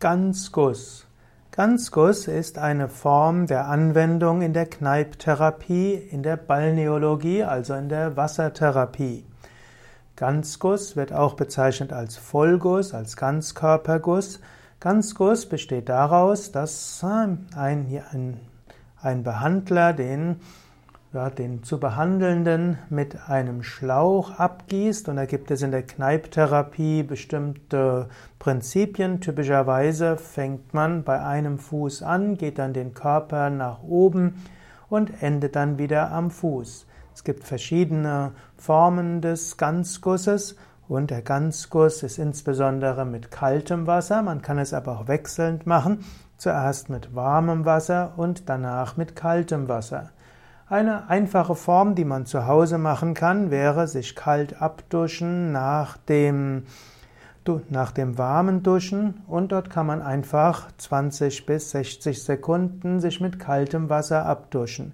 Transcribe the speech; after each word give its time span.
Ganzguss. 0.00 1.06
Ganzguss 1.50 2.28
ist 2.28 2.56
eine 2.56 2.86
Form 2.86 3.48
der 3.48 3.66
Anwendung 3.66 4.42
in 4.42 4.52
der 4.52 4.66
Kneipptherapie, 4.66 5.94
in 5.94 6.22
der 6.22 6.36
Balneologie, 6.36 7.42
also 7.42 7.74
in 7.74 7.88
der 7.88 8.16
Wassertherapie. 8.16 9.24
Ganzguss 10.14 10.94
wird 10.94 11.12
auch 11.12 11.34
bezeichnet 11.34 11.92
als 11.92 12.16
Vollguss, 12.16 12.94
als 12.94 13.16
Ganzkörperguss. 13.16 14.38
Ganzguss 14.78 15.46
besteht 15.46 15.88
daraus, 15.88 16.52
dass 16.52 17.02
ein, 17.02 17.48
ein, 17.56 18.38
ein 19.02 19.24
Behandler 19.24 19.94
den 19.94 20.36
ja, 21.12 21.30
den 21.30 21.62
zu 21.62 21.80
Behandelnden 21.80 22.78
mit 22.90 23.28
einem 23.28 23.62
Schlauch 23.62 24.38
abgießt. 24.38 25.08
Und 25.08 25.16
da 25.16 25.24
gibt 25.24 25.50
es 25.50 25.62
in 25.62 25.70
der 25.70 25.82
Kneipptherapie 25.82 27.02
bestimmte 27.02 28.08
Prinzipien. 28.38 29.20
Typischerweise 29.20 30.16
fängt 30.16 30.74
man 30.74 31.04
bei 31.04 31.22
einem 31.22 31.58
Fuß 31.58 32.02
an, 32.02 32.36
geht 32.36 32.58
dann 32.58 32.74
den 32.74 32.92
Körper 32.92 33.48
nach 33.50 33.82
oben 33.82 34.44
und 34.90 35.22
endet 35.22 35.56
dann 35.56 35.78
wieder 35.78 36.10
am 36.10 36.30
Fuß. 36.30 36.86
Es 37.14 37.24
gibt 37.24 37.44
verschiedene 37.44 38.32
Formen 38.56 39.20
des 39.20 39.56
Ganzgusses 39.56 40.56
und 40.88 41.10
der 41.10 41.22
Ganzguss 41.22 42.02
ist 42.02 42.18
insbesondere 42.18 43.04
mit 43.04 43.30
kaltem 43.30 43.86
Wasser. 43.86 44.22
Man 44.22 44.40
kann 44.42 44.58
es 44.58 44.72
aber 44.72 44.92
auch 44.92 45.08
wechselnd 45.08 45.66
machen. 45.66 46.04
Zuerst 46.36 46.88
mit 46.88 47.14
warmem 47.14 47.64
Wasser 47.64 48.12
und 48.16 48.48
danach 48.48 48.96
mit 48.96 49.16
kaltem 49.16 49.68
Wasser. 49.68 50.10
Eine 50.70 51.08
einfache 51.08 51.54
Form, 51.54 51.94
die 51.94 52.04
man 52.04 52.26
zu 52.26 52.46
Hause 52.46 52.76
machen 52.76 53.14
kann, 53.14 53.50
wäre 53.50 53.88
sich 53.88 54.14
kalt 54.14 54.60
abduschen 54.60 55.50
nach 55.50 55.96
dem, 55.96 56.64
nach 57.70 57.90
dem 57.90 58.18
warmen 58.18 58.62
Duschen 58.62 59.22
und 59.26 59.50
dort 59.50 59.70
kann 59.70 59.86
man 59.86 60.02
einfach 60.02 60.68
20 60.76 61.46
bis 61.46 61.70
60 61.70 62.22
Sekunden 62.22 63.00
sich 63.00 63.18
mit 63.18 63.38
kaltem 63.38 63.88
Wasser 63.88 64.26
abduschen. 64.26 64.92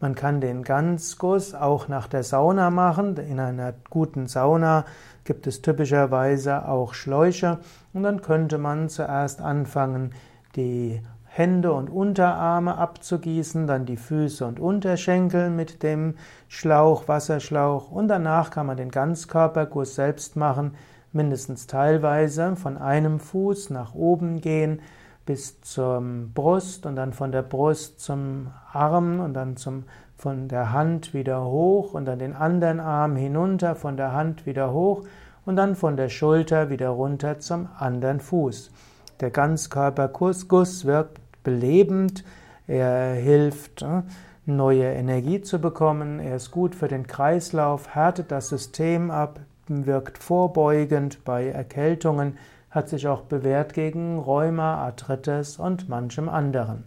Man 0.00 0.14
kann 0.14 0.40
den 0.40 0.62
Ganzguss 0.62 1.54
auch 1.54 1.88
nach 1.88 2.08
der 2.08 2.22
Sauna 2.22 2.70
machen. 2.70 3.18
In 3.18 3.40
einer 3.40 3.74
guten 3.90 4.26
Sauna 4.26 4.86
gibt 5.24 5.46
es 5.46 5.60
typischerweise 5.60 6.66
auch 6.66 6.94
Schläuche 6.94 7.58
und 7.92 8.04
dann 8.04 8.22
könnte 8.22 8.56
man 8.56 8.88
zuerst 8.88 9.42
anfangen, 9.42 10.14
die 10.56 11.02
Hände 11.32 11.72
und 11.72 11.90
Unterarme 11.90 12.76
abzugießen, 12.76 13.68
dann 13.68 13.86
die 13.86 13.96
Füße 13.96 14.44
und 14.44 14.58
Unterschenkel 14.58 15.48
mit 15.48 15.84
dem 15.84 16.14
Schlauch, 16.48 17.06
Wasserschlauch 17.06 17.92
und 17.92 18.08
danach 18.08 18.50
kann 18.50 18.66
man 18.66 18.76
den 18.76 18.90
Ganzkörperguss 18.90 19.94
selbst 19.94 20.34
machen, 20.34 20.74
mindestens 21.12 21.68
teilweise 21.68 22.56
von 22.56 22.76
einem 22.76 23.20
Fuß 23.20 23.70
nach 23.70 23.94
oben 23.94 24.40
gehen 24.40 24.80
bis 25.24 25.60
zum 25.60 26.32
Brust 26.32 26.84
und 26.84 26.96
dann 26.96 27.12
von 27.12 27.30
der 27.30 27.42
Brust 27.42 28.00
zum 28.00 28.48
Arm 28.72 29.20
und 29.20 29.34
dann 29.34 29.56
zum, 29.56 29.84
von 30.16 30.48
der 30.48 30.72
Hand 30.72 31.14
wieder 31.14 31.44
hoch 31.44 31.94
und 31.94 32.06
dann 32.06 32.18
den 32.18 32.34
anderen 32.34 32.80
Arm 32.80 33.14
hinunter, 33.14 33.76
von 33.76 33.96
der 33.96 34.12
Hand 34.12 34.46
wieder 34.46 34.72
hoch 34.72 35.04
und 35.46 35.54
dann 35.54 35.76
von 35.76 35.96
der 35.96 36.08
Schulter 36.08 36.70
wieder 36.70 36.88
runter 36.88 37.38
zum 37.38 37.68
anderen 37.78 38.18
Fuß. 38.18 38.72
Der 39.20 39.30
Ganzkörperguss 39.30 40.84
wirkt 40.84 41.20
belebend, 41.42 42.24
er 42.66 43.14
hilft, 43.14 43.82
äh, 43.82 44.02
neue 44.46 44.92
Energie 44.92 45.42
zu 45.42 45.58
bekommen, 45.58 46.20
er 46.20 46.36
ist 46.36 46.50
gut 46.50 46.74
für 46.74 46.88
den 46.88 47.06
Kreislauf, 47.06 47.94
härtet 47.94 48.30
das 48.30 48.48
System 48.48 49.10
ab, 49.10 49.40
wirkt 49.68 50.18
vorbeugend 50.18 51.24
bei 51.24 51.48
Erkältungen, 51.48 52.38
hat 52.70 52.88
sich 52.88 53.08
auch 53.08 53.22
bewährt 53.22 53.74
gegen 53.74 54.18
Rheuma, 54.18 54.76
Arthritis 54.76 55.58
und 55.58 55.88
manchem 55.88 56.28
anderen. 56.28 56.84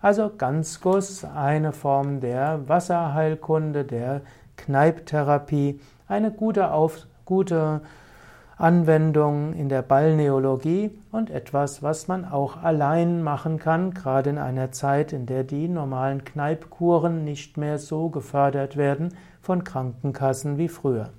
Also 0.00 0.30
Ganzguss, 0.36 1.24
eine 1.24 1.72
Form 1.72 2.20
der 2.20 2.68
Wasserheilkunde, 2.68 3.84
der 3.84 4.22
Kneipptherapie, 4.56 5.80
eine 6.08 6.30
gute, 6.30 6.70
Auf, 6.70 7.06
gute 7.24 7.80
Anwendung 8.58 9.52
in 9.52 9.68
der 9.68 9.82
Balneologie 9.82 10.90
und 11.12 11.28
etwas, 11.28 11.82
was 11.82 12.08
man 12.08 12.24
auch 12.24 12.62
allein 12.62 13.22
machen 13.22 13.58
kann, 13.58 13.92
gerade 13.92 14.30
in 14.30 14.38
einer 14.38 14.72
Zeit, 14.72 15.12
in 15.12 15.26
der 15.26 15.44
die 15.44 15.68
normalen 15.68 16.24
Kneippkuren 16.24 17.22
nicht 17.22 17.58
mehr 17.58 17.78
so 17.78 18.08
gefördert 18.08 18.78
werden 18.78 19.12
von 19.42 19.62
Krankenkassen 19.62 20.56
wie 20.56 20.68
früher. 20.68 21.10